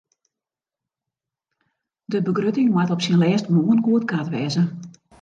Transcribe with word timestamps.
De 2.05 2.21
begrutting 2.21 2.69
moat 2.73 2.93
op 2.95 3.01
syn 3.03 3.21
lêst 3.23 3.47
moarn 3.55 3.79
goedkard 3.85 4.27
wêze. 4.33 4.63